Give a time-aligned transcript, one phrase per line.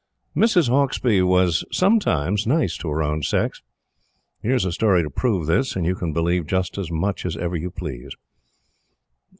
[0.35, 0.67] Mrs.
[0.67, 3.61] Hauksbee was sometimes nice to her own sex.
[4.41, 7.37] Here is a story to prove this; and you can believe just as much as
[7.37, 8.11] ever you please.